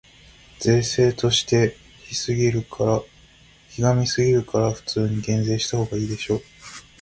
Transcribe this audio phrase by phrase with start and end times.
[0.57, 3.01] 税制として歪すぎるから、
[4.71, 6.41] 普通に減税したほうがいいでしょ。